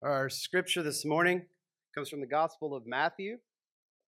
[0.00, 1.42] Our scripture this morning
[1.92, 3.38] comes from the Gospel of Matthew,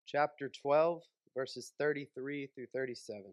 [0.06, 1.02] chapter 12,
[1.36, 3.24] verses 33 through 37.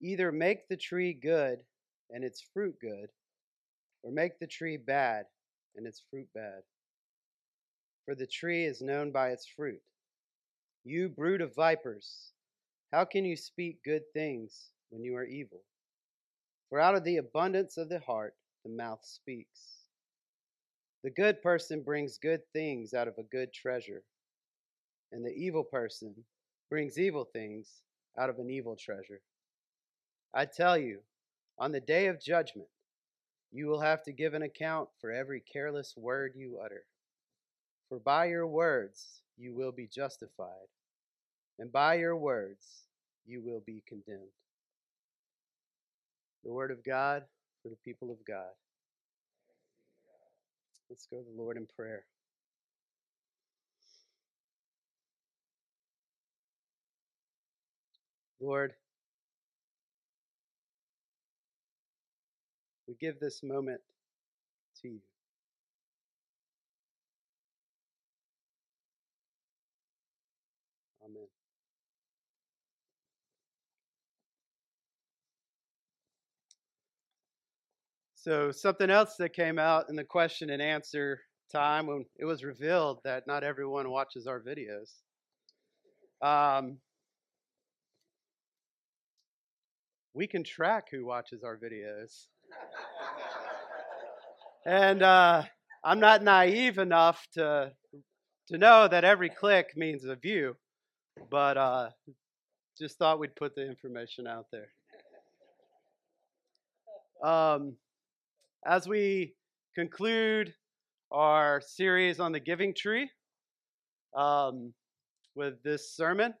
[0.00, 1.64] Either make the tree good
[2.10, 3.08] and its fruit good,
[4.04, 5.24] or make the tree bad
[5.74, 6.62] and its fruit bad.
[8.04, 9.82] For the tree is known by its fruit.
[10.84, 12.30] You brood of vipers,
[12.92, 15.64] how can you speak good things when you are evil?
[16.70, 19.86] For out of the abundance of the heart the mouth speaks.
[21.02, 24.04] The good person brings good things out of a good treasure,
[25.10, 26.14] and the evil person
[26.68, 27.82] brings evil things
[28.16, 29.20] out of an evil treasure.
[30.32, 31.00] I tell you,
[31.58, 32.68] on the day of judgment,
[33.50, 36.84] you will have to give an account for every careless word you utter.
[37.88, 40.68] For by your words you will be justified,
[41.58, 42.84] and by your words
[43.26, 44.30] you will be condemned
[46.50, 47.22] the Word of God
[47.62, 48.50] for the people of God.
[50.88, 52.02] Let's go to the Lord in prayer.
[58.40, 58.72] Lord,
[62.88, 63.80] we give this moment
[64.82, 65.09] to you.
[78.22, 82.44] So, something else that came out in the question and answer time when it was
[82.44, 84.90] revealed that not everyone watches our videos.
[86.20, 86.76] Um,
[90.12, 92.26] we can track who watches our videos.
[94.66, 95.44] and uh,
[95.82, 97.72] I'm not naive enough to,
[98.48, 100.56] to know that every click means a view,
[101.30, 101.88] but uh,
[102.78, 104.68] just thought we'd put the information out there.
[107.24, 107.76] Um,
[108.66, 109.34] as we
[109.74, 110.52] conclude
[111.10, 113.10] our series on the giving tree
[114.16, 114.72] um,
[115.34, 116.34] with this sermon,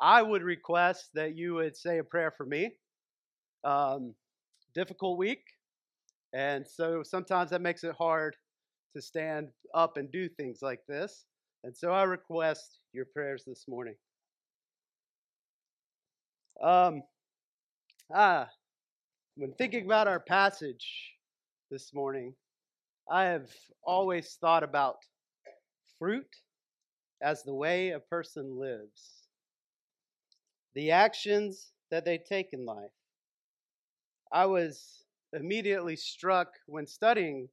[0.00, 2.72] I would request that you would say a prayer for me.
[3.64, 4.14] Um,
[4.74, 5.42] difficult week,
[6.34, 8.36] and so sometimes that makes it hard
[8.94, 11.24] to stand up and do things like this.
[11.64, 13.94] And so I request your prayers this morning.
[16.62, 17.02] Um,
[18.14, 18.48] ah,
[19.36, 21.15] when thinking about our passage,
[21.70, 22.34] this morning,
[23.10, 23.48] I have
[23.84, 24.96] always thought about
[25.98, 26.28] fruit
[27.22, 29.26] as the way a person lives,
[30.74, 32.90] the actions that they take in life.
[34.32, 37.48] I was immediately struck when studying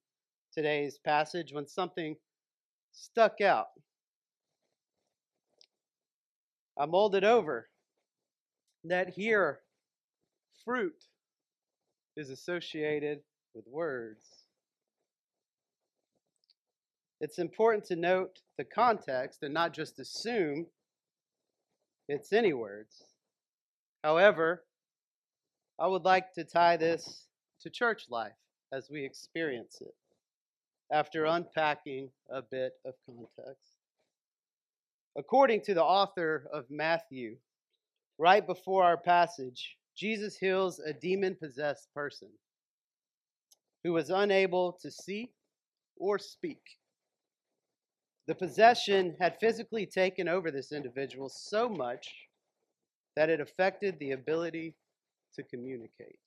[0.54, 2.16] today's passage when something
[2.92, 3.68] stuck out.
[6.78, 7.70] I molded over
[8.84, 9.60] that here
[10.66, 11.06] fruit
[12.16, 13.20] is associated
[13.54, 14.44] with words.
[17.20, 20.68] It's important to note the context and not just assume
[22.10, 23.04] it's any words.
[24.04, 24.64] However,
[25.80, 27.28] I would like to tie this
[27.62, 28.34] to church life
[28.74, 29.96] as we experience it
[30.92, 33.78] after unpacking a bit of context.
[35.18, 37.38] According to the author of Matthew,
[38.18, 42.30] right before our passage, Jesus heals a demon possessed person
[43.84, 45.32] who was unable to see
[45.98, 46.62] or speak.
[48.28, 52.08] The possession had physically taken over this individual so much
[53.16, 54.76] that it affected the ability
[55.36, 56.20] to communicate.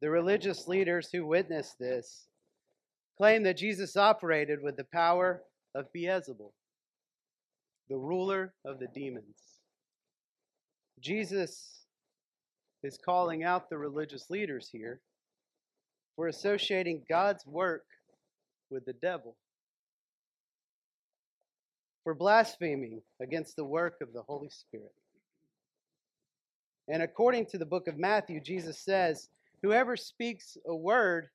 [0.00, 2.28] The religious leaders who witnessed this
[3.16, 5.42] claim that Jesus operated with the power
[5.74, 6.52] of Beelzebul,
[7.88, 9.38] the ruler of the demons.
[11.00, 11.86] Jesus
[12.82, 15.00] is calling out the religious leaders here
[16.16, 17.84] for associating God's work
[18.70, 19.36] with the devil,
[22.02, 24.92] for blaspheming against the work of the Holy Spirit.
[26.88, 29.28] And according to the book of Matthew, Jesus says,
[29.62, 31.28] Whoever speaks a word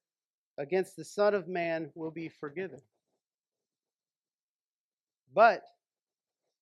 [0.58, 2.82] against the Son of Man will be forgiven.
[5.34, 5.64] But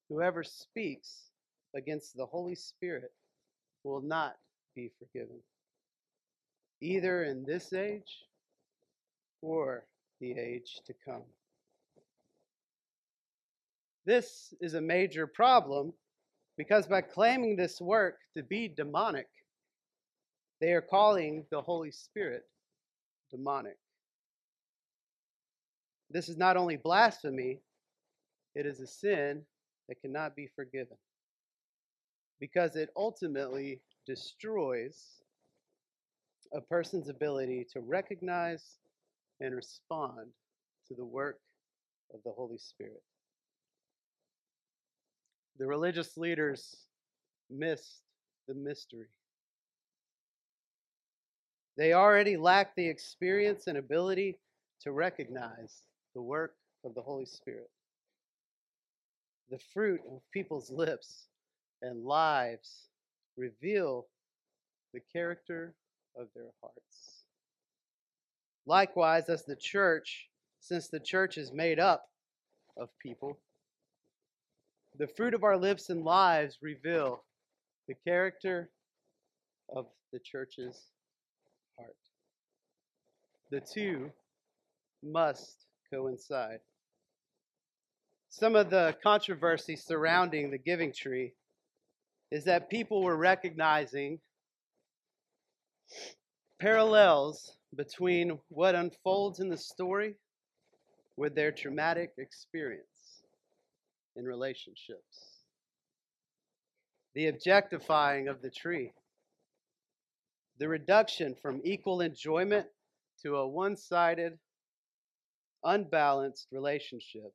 [0.09, 1.29] whoever speaks
[1.75, 3.11] against the Holy Spirit
[3.83, 4.35] will not
[4.75, 5.37] be forgiven
[6.81, 8.25] either in this age
[9.41, 9.85] or
[10.19, 11.23] the age to come.
[14.05, 15.93] This is a major problem
[16.57, 19.27] because by claiming this work to be demonic,
[20.59, 22.43] they are calling the Holy Spirit
[23.31, 23.77] demonic.
[26.09, 27.59] This is not only blasphemy,
[28.55, 29.43] it is a sin
[29.87, 30.97] that cannot be forgiven
[32.39, 35.18] because it ultimately destroys
[36.53, 38.77] a person's ability to recognize
[39.39, 40.27] and respond
[40.87, 41.39] to the work
[42.13, 43.03] of the Holy Spirit.
[45.57, 46.75] The religious leaders
[47.49, 48.01] missed
[48.47, 49.09] the mystery.
[51.77, 54.37] They already lack the experience and ability
[54.81, 55.83] to recognize
[56.15, 57.69] the work of the Holy Spirit.
[59.49, 61.27] The fruit of people's lips
[61.81, 62.87] and lives
[63.37, 64.07] reveal
[64.93, 65.73] the character
[66.15, 67.25] of their hearts.
[68.65, 70.29] Likewise, as the church,
[70.59, 72.05] since the church is made up
[72.77, 73.39] of people,
[74.97, 77.23] the fruit of our lips and lives reveal
[77.87, 78.69] the character
[79.75, 80.77] of the church's
[81.77, 81.95] heart.
[83.51, 84.11] The two
[85.03, 86.59] must coincide.
[88.29, 91.33] Some of the controversy surrounding the giving tree
[92.31, 94.19] is that people were recognizing
[96.59, 100.15] parallels between what unfolds in the story
[101.17, 103.23] with their traumatic experience
[104.15, 105.43] in relationships.
[107.15, 108.91] The objectifying of the tree,
[110.59, 112.67] the reduction from equal enjoyment
[113.23, 114.37] to a one sided,
[115.63, 117.33] unbalanced relationship,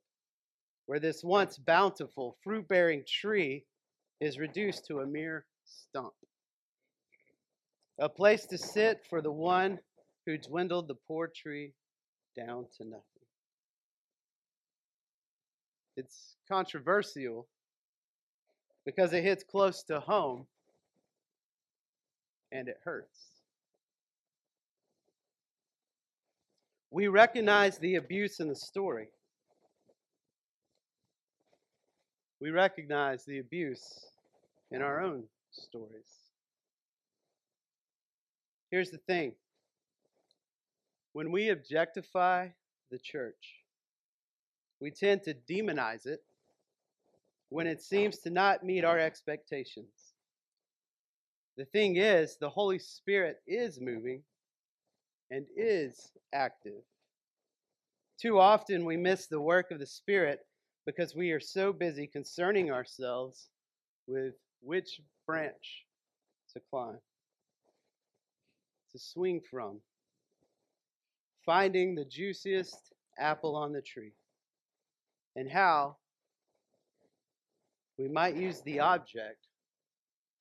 [0.85, 3.65] where this once bountiful, fruit bearing tree
[4.21, 6.13] is reduced to a mere stump.
[7.99, 9.79] A place to sit for the one
[10.25, 11.73] who dwindled the poor tree
[12.35, 13.03] down to nothing.
[15.95, 17.47] It's controversial
[18.85, 20.45] because it hits close to home
[22.51, 23.19] and it hurts.
[26.91, 29.07] We recognize the abuse in the story.
[32.41, 34.05] We recognize the abuse
[34.71, 36.24] in our own stories.
[38.75, 39.31] Here's the thing
[41.13, 42.49] when we objectify
[42.91, 43.63] the church,
[44.81, 46.19] we tend to demonize it
[47.47, 50.11] when it seems to not meet our expectations.
[51.55, 54.23] The thing is, the Holy Spirit is moving
[55.31, 56.83] and is active.
[58.21, 60.39] Too often we miss the work of the Spirit
[60.85, 63.47] because we are so busy concerning ourselves
[64.05, 65.85] with which branch
[66.51, 66.99] to climb
[68.95, 69.81] to swing from,
[71.45, 74.13] finding the juiciest apple on the tree,
[75.35, 75.97] and how
[77.97, 79.47] we might use the object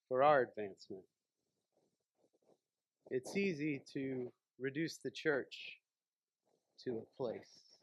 [0.08, 1.02] for our advancement.
[3.10, 4.30] It's easy to
[4.60, 5.80] reduce the church
[6.84, 7.80] to a place,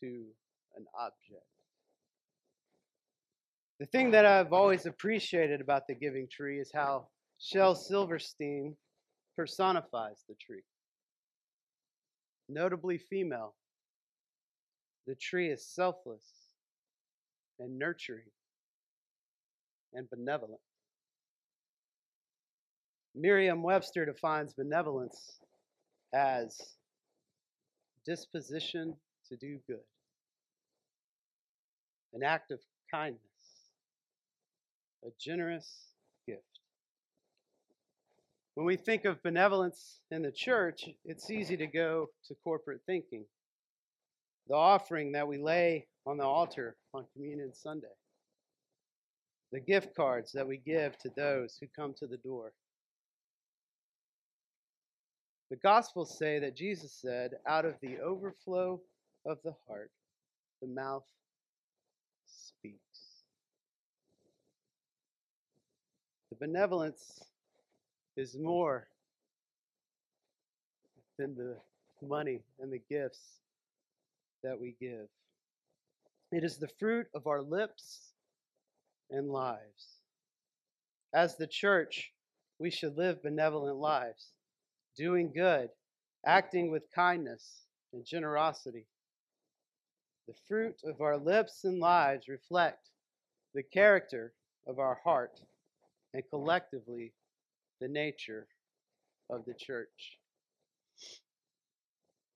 [0.00, 0.24] to
[0.76, 1.46] an object.
[3.78, 7.06] The thing that I've always appreciated about the giving tree is how
[7.44, 8.74] Shel Silverstein
[9.36, 10.62] personifies the tree.
[12.48, 13.54] Notably female,
[15.06, 16.24] the tree is selfless
[17.58, 18.30] and nurturing
[19.92, 20.60] and benevolent.
[23.14, 25.38] Merriam Webster defines benevolence
[26.14, 26.58] as
[28.06, 28.96] disposition
[29.28, 29.84] to do good,
[32.14, 32.60] an act of
[32.90, 33.20] kindness,
[35.04, 35.93] a generous
[38.54, 43.24] when we think of benevolence in the church, it's easy to go to corporate thinking.
[44.48, 47.86] The offering that we lay on the altar on Communion Sunday,
[49.50, 52.52] the gift cards that we give to those who come to the door.
[55.50, 58.80] The Gospels say that Jesus said, out of the overflow
[59.26, 59.90] of the heart,
[60.60, 61.04] the mouth
[62.26, 62.80] speaks.
[66.30, 67.22] The benevolence
[68.16, 68.86] is more
[71.18, 71.56] than the
[72.06, 73.20] money and the gifts
[74.42, 75.08] that we give.
[76.32, 78.12] It is the fruit of our lips
[79.10, 80.00] and lives.
[81.14, 82.12] As the church,
[82.58, 84.32] we should live benevolent lives,
[84.96, 85.70] doing good,
[86.26, 88.86] acting with kindness and generosity.
[90.26, 92.88] The fruit of our lips and lives reflect
[93.54, 94.32] the character
[94.66, 95.40] of our heart
[96.12, 97.12] and collectively
[97.84, 98.46] the nature
[99.28, 100.18] of the church.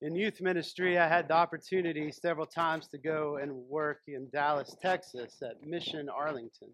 [0.02, 4.76] In youth ministry, I had the opportunity several times to go and work in Dallas,
[4.83, 6.69] Texas at Mission Arlington.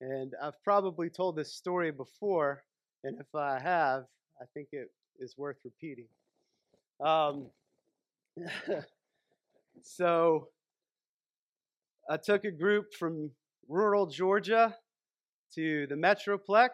[0.00, 2.64] And I've probably told this story before,
[3.04, 4.04] and if I have,
[4.40, 6.08] I think it is worth repeating.
[7.04, 7.48] Um,
[9.82, 10.48] so
[12.08, 13.30] I took a group from
[13.68, 14.74] rural Georgia
[15.56, 16.70] to the Metroplex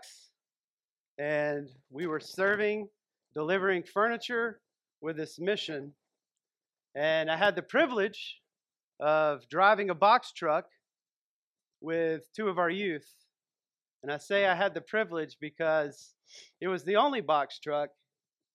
[1.18, 2.88] and we were serving,
[3.34, 4.60] delivering furniture
[5.00, 5.92] with this mission.
[6.94, 8.40] And I had the privilege
[9.00, 10.66] of driving a box truck
[11.80, 13.08] with two of our youth.
[14.02, 16.14] And I say I had the privilege because
[16.60, 17.90] it was the only box truck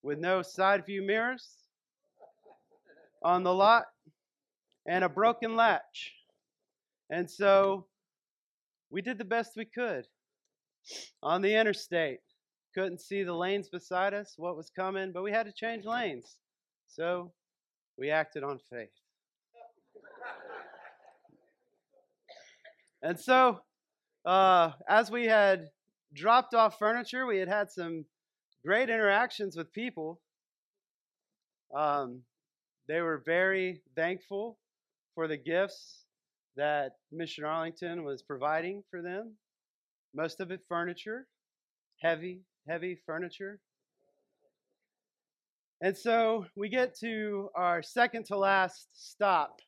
[0.02, 1.56] with no side view mirrors
[3.22, 3.84] on the lot
[4.86, 6.12] and a broken latch.
[7.10, 7.86] And so
[8.90, 10.06] we did the best we could
[11.22, 12.20] on the interstate.
[12.74, 16.36] Couldn't see the lanes beside us, what was coming, but we had to change lanes.
[16.86, 17.32] So
[17.98, 18.90] we acted on faith.
[23.02, 23.60] and so,
[24.24, 25.70] uh, as we had
[26.14, 28.04] dropped off furniture, we had had some
[28.64, 30.20] great interactions with people.
[31.74, 32.22] Um,
[32.88, 34.58] they were very thankful
[35.14, 36.04] for the gifts
[36.56, 39.34] that Mission Arlington was providing for them.
[40.14, 41.26] Most of it furniture,
[42.02, 43.60] heavy, heavy furniture.
[45.82, 49.60] And so we get to our second to last stop,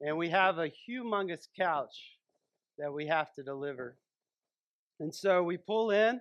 [0.00, 2.16] and we have a humongous couch
[2.78, 3.98] that we have to deliver.
[5.00, 6.20] And so we pull in,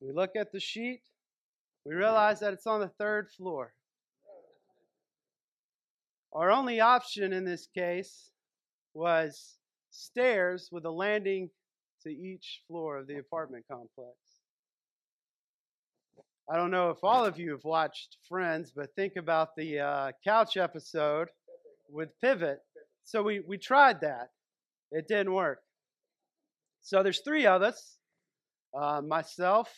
[0.00, 1.02] we look at the sheet,
[1.84, 3.74] we realize that it's on the third floor.
[6.32, 8.30] Our only option in this case
[8.94, 9.58] was
[9.90, 11.50] stairs with a landing
[12.04, 14.16] to each floor of the apartment complex.
[16.50, 20.12] I don't know if all of you have watched Friends, but think about the uh,
[20.24, 21.28] couch episode
[21.88, 22.58] with Pivot.
[23.04, 24.30] So we, we tried that.
[24.90, 25.60] It didn't work.
[26.82, 27.96] So there's three of us
[28.78, 29.72] uh, myself,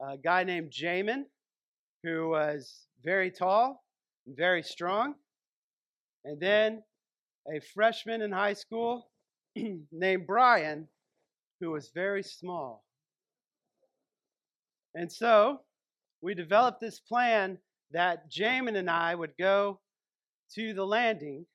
[0.00, 1.24] a guy named Jamin,
[2.02, 3.82] who was very tall,
[4.26, 5.14] and very strong,
[6.24, 6.82] and then
[7.48, 9.10] a freshman in high school
[9.56, 10.86] named Brian,
[11.60, 12.84] who was very small.
[14.94, 15.60] And so
[16.20, 17.58] we developed this plan
[17.92, 19.80] that Jamin and I would go
[20.54, 21.46] to the landing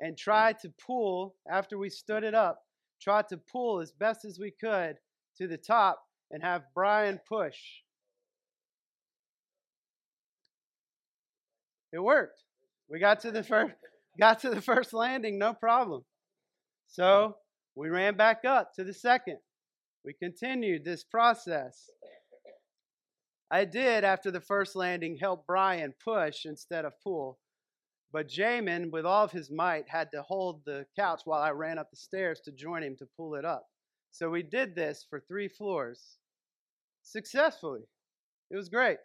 [0.00, 2.60] and try to pull, after we stood it up,
[3.00, 4.96] try to pull as best as we could
[5.38, 7.56] to the top and have Brian push.
[11.92, 12.42] It worked.
[12.90, 13.74] We got to the first
[14.18, 16.04] got to the first landing, no problem.
[16.88, 17.36] So
[17.74, 19.38] we ran back up to the second.
[20.04, 21.88] We continued this process.
[23.54, 27.38] I did, after the first landing, help Brian push instead of pull.
[28.12, 31.78] But Jamin, with all of his might, had to hold the couch while I ran
[31.78, 33.64] up the stairs to join him to pull it up.
[34.10, 36.18] So we did this for three floors
[37.04, 37.82] successfully.
[38.50, 38.98] It was great.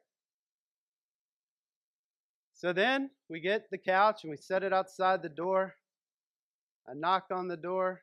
[2.55, 5.75] So then we get the couch and we set it outside the door.
[6.89, 8.01] I knock on the door,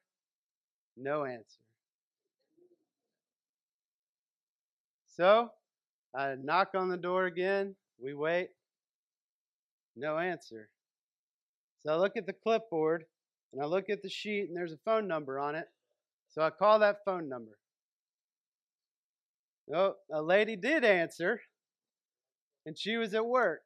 [0.97, 1.59] no answer.
[5.09, 5.51] So
[6.17, 7.77] I knock on the door again.
[8.03, 8.49] We wait,
[9.97, 10.71] no answer.
[11.81, 13.05] So I look at the clipboard
[13.53, 15.67] and I look at the sheet and there's a phone number on it.
[16.31, 17.59] So I call that phone number.
[19.75, 21.41] Oh, a lady did answer
[22.65, 23.63] and she was at work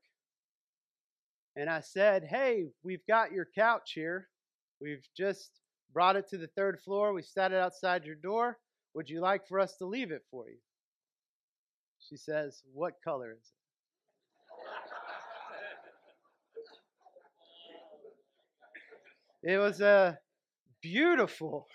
[1.56, 4.28] and I said, Hey, we've got your couch here.
[4.80, 5.50] We've just
[5.92, 7.12] brought it to the third floor.
[7.12, 8.58] We set it outside your door.
[8.94, 10.56] Would you like for us to leave it for you?
[12.10, 13.52] She says, What color is
[19.44, 19.52] it?
[19.52, 20.18] It was a
[20.82, 21.68] beautiful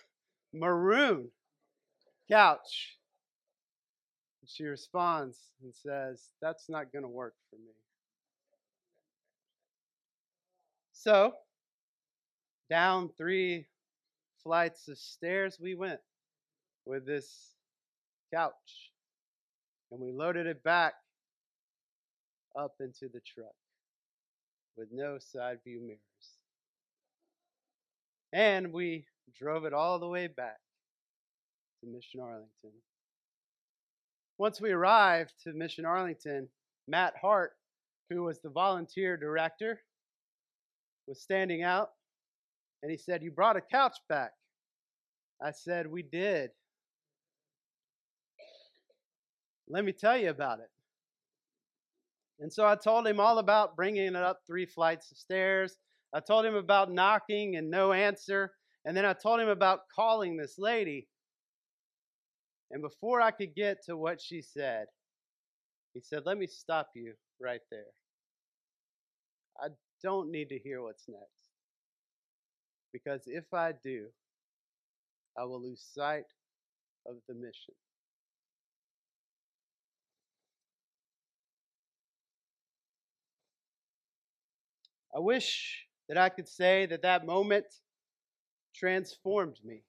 [0.54, 1.32] maroon
[2.30, 2.98] couch.
[4.46, 7.72] She responds and says, That's not going to work for me.
[10.92, 11.34] So,
[12.70, 13.68] down three
[14.44, 16.02] flights of stairs we went
[16.86, 17.54] with this
[18.34, 18.92] couch.
[19.96, 20.94] And we loaded it back
[22.60, 23.56] up into the truck
[24.76, 26.00] with no side view mirrors.
[28.34, 29.06] And we
[29.40, 30.58] drove it all the way back
[31.80, 32.74] to Mission Arlington.
[34.38, 36.50] Once we arrived to Mission Arlington,
[36.90, 37.54] Matt Hart,
[38.10, 39.80] who was the volunteer director,
[41.08, 41.92] was standing out
[42.84, 44.32] and he said, You brought a couch back.
[45.42, 46.50] I said, We did.
[49.68, 50.70] Let me tell you about it.
[52.40, 55.78] And so I told him all about bringing it up three flights of stairs.
[56.14, 58.52] I told him about knocking and no answer.
[58.86, 61.08] And then I told him about calling this lady.
[62.72, 64.86] And before I could get to what she said,
[65.94, 67.86] he said, Let me stop you right there.
[69.62, 69.70] I
[70.04, 71.24] don't need to hear what's next.
[72.92, 74.08] Because if I do,
[75.38, 76.26] I will lose sight
[77.08, 77.74] of the mission.
[85.16, 87.66] I wish that I could say that that moment
[88.76, 89.82] transformed me.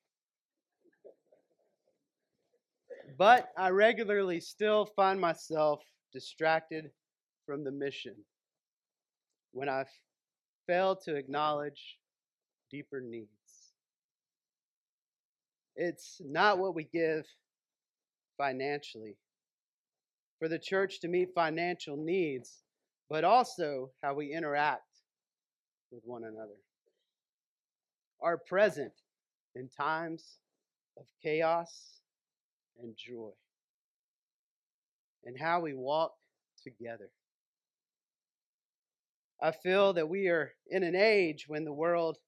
[3.18, 6.90] But I regularly still find myself distracted
[7.44, 8.14] from the mission
[9.52, 9.84] when I
[10.66, 11.98] fail to acknowledge
[12.70, 13.28] deeper needs.
[15.74, 17.24] It's not what we give
[18.38, 19.16] financially
[20.38, 22.62] for the church to meet financial needs,
[23.10, 24.85] but also how we interact
[25.96, 26.58] with one another.
[28.20, 28.92] Are present
[29.54, 30.22] in times
[30.98, 31.70] of chaos
[32.82, 33.30] and joy,
[35.24, 36.12] and how we walk
[36.62, 37.08] together.
[39.42, 42.18] I feel that we are in an age when the world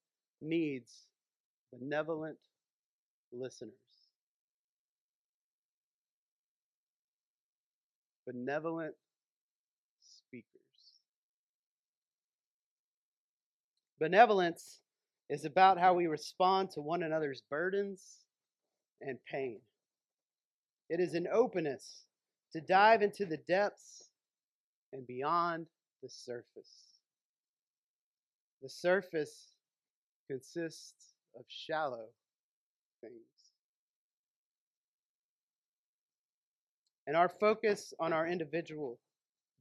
[0.41, 0.91] needs
[1.71, 2.37] benevolent
[3.31, 3.73] listeners.
[8.25, 8.95] Benevolent
[13.99, 14.79] Benevolence
[15.29, 18.25] is about how we respond to one another's burdens
[19.01, 19.59] and pain.
[20.89, 22.05] It is an openness
[22.53, 24.09] to dive into the depths
[24.91, 25.67] and beyond
[26.01, 26.99] the surface.
[28.61, 29.51] The surface
[30.27, 32.07] consists of shallow
[33.01, 33.13] things.
[37.05, 38.99] And our focus on our individual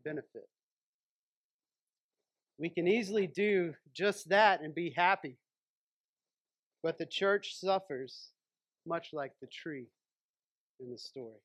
[0.05, 0.49] benefit.
[2.59, 5.37] We can easily do just that and be happy.
[6.83, 8.31] But the church suffers
[8.87, 9.87] much like the tree
[10.81, 11.41] in the story.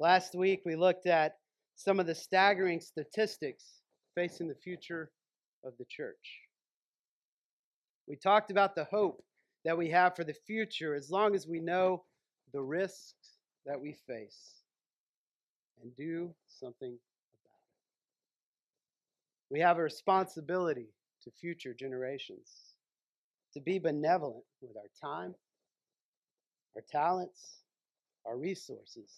[0.00, 1.36] Last week, we looked at
[1.76, 3.80] some of the staggering statistics
[4.14, 5.10] facing the future
[5.64, 6.40] of the church.
[8.06, 9.22] We talked about the hope
[9.64, 12.04] that we have for the future as long as we know
[12.52, 14.60] the risks that we face
[15.82, 16.98] and do something.
[19.54, 20.88] We have a responsibility
[21.22, 22.74] to future generations
[23.52, 25.32] to be benevolent with our time,
[26.74, 27.60] our talents,
[28.26, 29.12] our resources,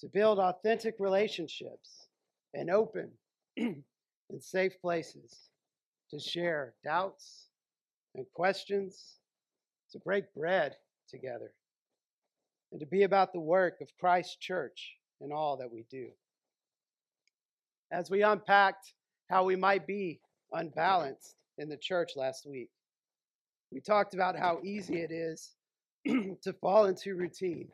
[0.00, 2.08] to build authentic relationships
[2.52, 3.10] and open
[3.56, 3.82] and
[4.40, 5.48] safe places
[6.10, 7.46] to share doubts
[8.14, 9.20] and questions,
[9.90, 10.76] to break bread
[11.08, 11.54] together,
[12.72, 16.08] and to be about the work of Christ's church in all that we do.
[17.90, 18.92] As we unpacked
[19.28, 20.20] how we might be
[20.52, 22.70] unbalanced in the church last week,
[23.70, 25.50] we talked about how easy it is
[26.06, 27.68] to fall into routine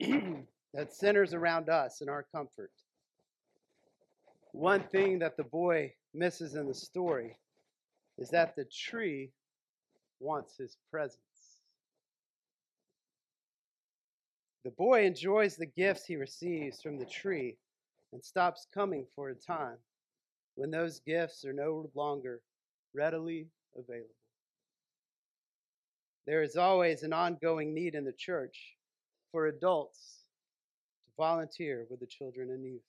[0.00, 2.70] that centers around us and our comfort.
[4.52, 7.36] One thing that the boy misses in the story
[8.18, 9.32] is that the tree
[10.20, 11.18] wants his presence.
[14.64, 17.56] The boy enjoys the gifts he receives from the tree
[18.12, 19.78] and stops coming for a time
[20.54, 22.40] when those gifts are no longer
[22.94, 24.08] readily available.
[26.26, 28.76] There is always an ongoing need in the church
[29.32, 30.24] for adults
[31.06, 32.82] to volunteer with the children and youth.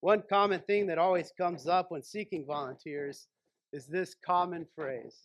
[0.00, 3.26] One common thing that always comes up when seeking volunteers
[3.72, 5.16] is this common phrase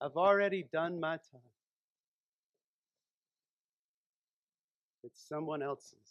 [0.00, 1.40] I've already done my time.
[5.04, 6.01] It's someone else's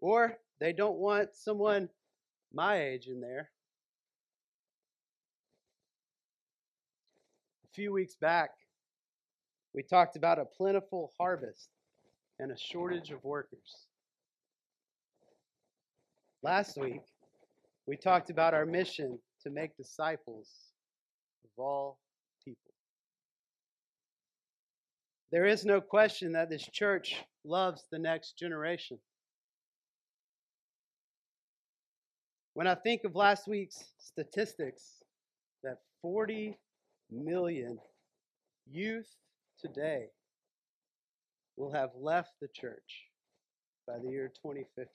[0.00, 1.88] Or they don't want someone
[2.52, 3.50] my age in there.
[7.64, 8.50] A few weeks back,
[9.74, 11.68] we talked about a plentiful harvest
[12.38, 13.86] and a shortage of workers.
[16.42, 17.02] Last week,
[17.86, 20.48] we talked about our mission to make disciples
[21.44, 21.98] of all
[22.44, 22.72] people.
[25.30, 28.98] There is no question that this church loves the next generation.
[32.56, 35.02] When I think of last week's statistics,
[35.62, 36.56] that 40
[37.10, 37.78] million
[38.66, 39.14] youth
[39.60, 40.06] today
[41.58, 43.10] will have left the church
[43.86, 44.88] by the year 2050.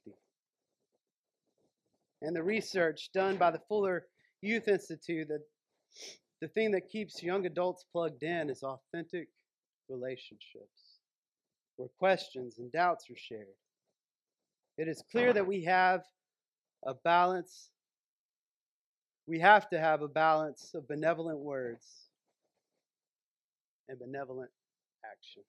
[2.24, 4.08] And the research done by the Fuller
[4.41, 5.43] Youth Institute that
[6.41, 9.28] the thing that keeps young adults plugged in is authentic
[9.88, 10.97] relationships
[11.76, 13.45] where questions and doubts are shared.
[14.80, 16.02] It is clear that we have
[16.86, 17.70] a balance.
[19.28, 21.86] We have to have a balance of benevolent words
[23.89, 24.52] and benevolent
[25.06, 25.44] action.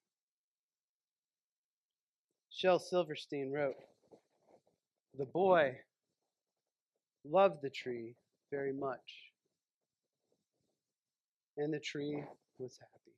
[2.51, 3.77] Shel Silverstein wrote
[5.19, 5.77] The boy
[7.25, 8.15] loved the tree
[8.51, 9.33] very much,
[11.57, 12.23] and the tree
[12.59, 13.15] was happy.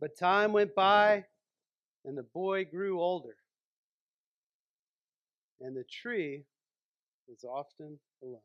[0.00, 1.24] But time went by,
[2.04, 3.36] And the boy grew older,
[5.60, 6.44] and the tree
[7.28, 8.40] was often alone.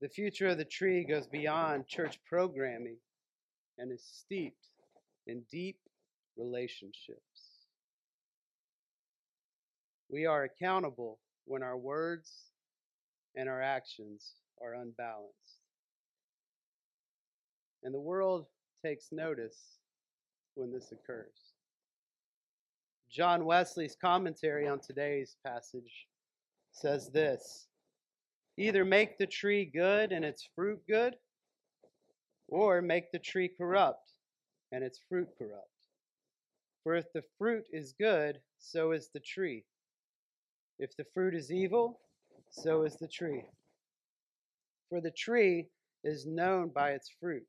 [0.00, 2.96] The future of the tree goes beyond church programming
[3.78, 4.66] and is steeped
[5.26, 5.78] in deep
[6.36, 7.20] relationships.
[10.10, 12.30] We are accountable when our words
[13.36, 15.60] and our actions are unbalanced.
[17.84, 18.46] And the world
[18.84, 19.78] takes notice
[20.54, 21.51] when this occurs.
[23.12, 26.06] John Wesley's commentary on today's passage
[26.72, 27.68] says this
[28.56, 31.16] Either make the tree good and its fruit good,
[32.48, 34.12] or make the tree corrupt
[34.72, 35.68] and its fruit corrupt.
[36.82, 39.64] For if the fruit is good, so is the tree.
[40.78, 42.00] If the fruit is evil,
[42.50, 43.44] so is the tree.
[44.88, 45.68] For the tree
[46.02, 47.46] is known by its fruit.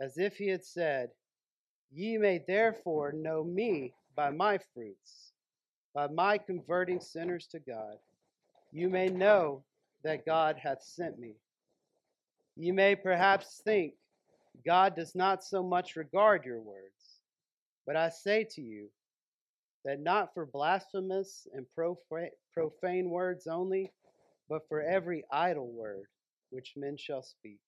[0.00, 1.10] As if he had said,
[1.94, 5.32] Ye may therefore know me by my fruits,
[5.94, 7.98] by my converting sinners to God.
[8.72, 9.62] You may know
[10.02, 11.34] that God hath sent me.
[12.56, 13.94] You may perhaps think
[14.64, 17.20] God does not so much regard your words,
[17.86, 18.88] but I say to you,
[19.84, 23.90] that not for blasphemous and profane words only,
[24.48, 26.06] but for every idle word
[26.50, 27.58] which men shall speak.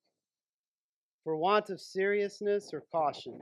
[1.25, 3.41] For want of seriousness or caution,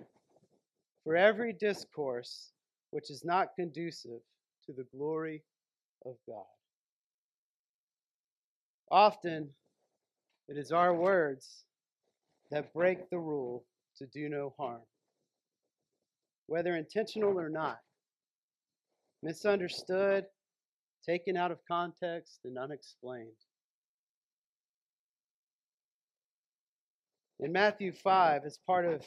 [1.05, 2.53] for every discourse
[2.91, 4.21] which is not conducive
[4.67, 5.43] to the glory
[6.05, 6.45] of God.
[8.91, 9.49] Often
[10.49, 11.65] it is our words
[12.51, 13.65] that break the rule
[13.97, 14.83] to do no harm,
[16.47, 17.79] whether intentional or not
[19.23, 20.27] misunderstood,
[21.07, 23.29] taken out of context, and unexplained.
[27.41, 29.03] In Matthew 5, as part of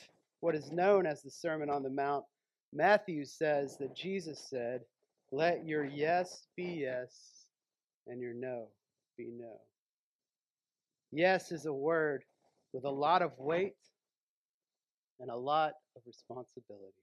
[0.45, 2.23] what is known as the Sermon on the Mount,
[2.71, 4.81] Matthew says that Jesus said,
[5.31, 7.47] Let your yes be yes,
[8.05, 8.67] and your no
[9.17, 9.55] be no.
[11.11, 12.25] Yes is a word
[12.73, 13.73] with a lot of weight
[15.19, 16.93] and a lot of responsibility.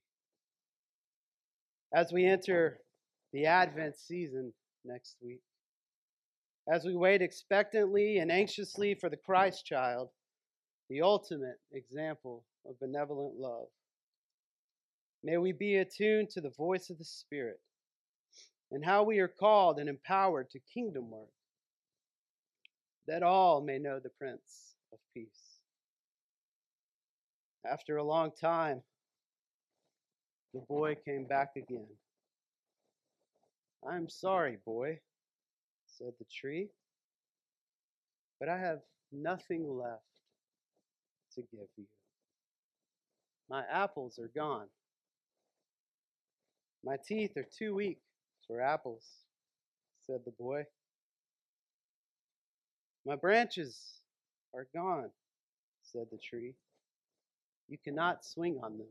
[1.92, 2.78] As we enter
[3.32, 4.52] the Advent season
[4.84, 5.40] next week.
[6.72, 10.10] As we wait expectantly and anxiously for the Christ child,
[10.88, 13.68] the ultimate example of benevolent love.
[15.24, 17.60] May we be attuned to the voice of the Spirit
[18.70, 21.28] and how we are called and empowered to kingdom work,
[23.06, 25.58] that all may know the Prince of Peace.
[27.70, 28.82] After a long time,
[30.54, 31.86] the boy came back again.
[33.88, 35.00] I'm sorry, boy,
[35.86, 36.68] said the tree,
[38.40, 38.80] but I have
[39.12, 40.02] nothing left
[41.34, 41.84] to give you.
[43.52, 44.66] My apples are gone.
[46.82, 47.98] My teeth are too weak
[48.46, 49.04] for apples,
[50.06, 50.62] said the boy.
[53.04, 54.00] My branches
[54.54, 55.10] are gone,
[55.82, 56.54] said the tree.
[57.68, 58.88] You cannot swing on them.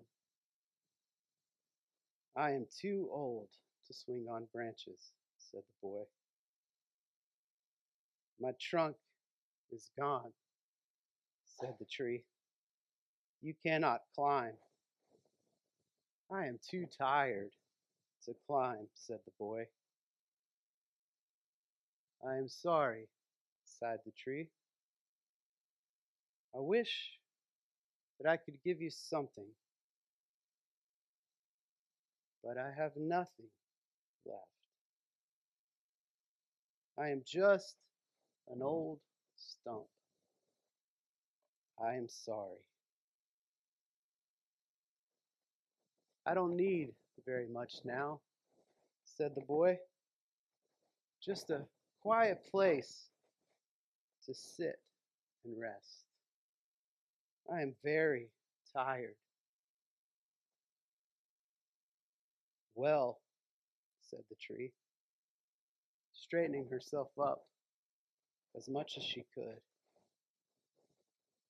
[2.37, 3.47] I am too old
[3.87, 6.03] to swing on branches, said the boy.
[8.39, 8.95] My trunk
[9.71, 10.31] is gone,
[11.59, 12.25] said the tree.
[13.41, 14.53] You cannot climb.
[16.31, 17.51] I am too tired
[18.25, 19.65] to climb, said the boy.
[22.27, 23.07] I am sorry,
[23.65, 24.49] sighed the tree.
[26.55, 27.11] I wish
[28.19, 29.47] that I could give you something,
[32.43, 33.47] but I have nothing
[34.25, 34.45] left.
[36.99, 37.75] I am just
[38.49, 38.99] an old
[39.35, 39.87] stump.
[41.83, 42.59] I am sorry.
[46.31, 46.93] I don't need
[47.25, 48.21] very much now,
[49.03, 49.75] said the boy.
[51.21, 51.65] Just a
[52.01, 53.09] quiet place
[54.25, 54.79] to sit
[55.43, 56.05] and rest.
[57.53, 58.29] I am very
[58.73, 59.15] tired.
[62.75, 63.19] Well,
[63.99, 64.71] said the tree,
[66.13, 67.41] straightening herself up
[68.55, 69.59] as much as she could.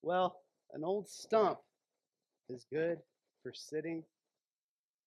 [0.02, 0.38] Well,
[0.74, 1.60] an old stump
[2.50, 2.98] is good
[3.44, 4.04] for sitting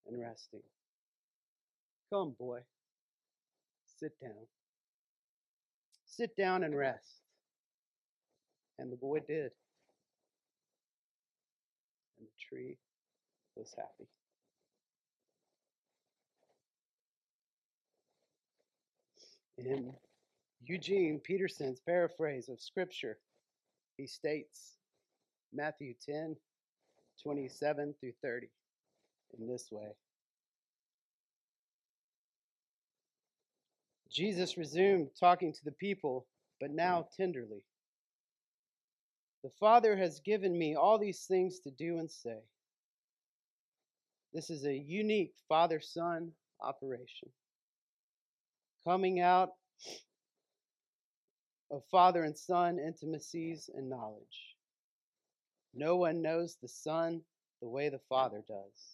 [0.07, 0.62] and resting.
[2.12, 2.61] Come, boy,
[3.99, 4.47] sit down.
[6.07, 7.23] Sit down and rest.
[8.79, 9.51] And the boy did.
[12.19, 12.79] And the tree
[13.57, 14.09] was happy.
[19.59, 19.93] In
[20.64, 23.19] Eugene Peterson's paraphrase of Scripture,
[23.97, 24.75] he states
[25.53, 26.37] Matthew 10
[27.23, 28.49] 27 through 30
[29.38, 29.88] in this way.
[34.11, 36.27] Jesus resumed talking to the people,
[36.61, 37.64] but now tenderly.
[39.42, 42.38] The Father has given me all these things to do and say.
[44.33, 47.29] This is a unique father son operation.
[48.85, 49.51] Coming out
[51.70, 54.55] of father and son intimacies and knowledge.
[55.75, 57.23] No one knows the Son
[57.61, 58.93] the way the Father does,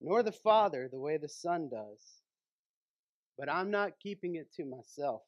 [0.00, 2.00] nor the Father the way the Son does.
[3.38, 5.22] But I'm not keeping it to myself.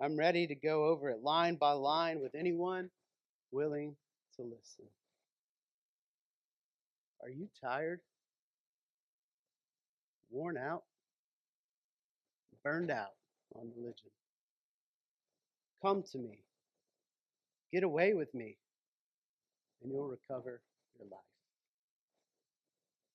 [0.00, 2.90] I'm ready to go over it line by line with anyone
[3.50, 3.96] willing
[4.36, 4.86] to listen.
[7.22, 8.00] Are you tired?
[10.30, 10.84] Worn out?
[12.62, 13.14] Burned out
[13.54, 14.10] on religion?
[15.82, 16.38] Come to me.
[17.72, 18.56] Get away with me,
[19.82, 20.60] and you'll recover
[20.98, 21.37] your life.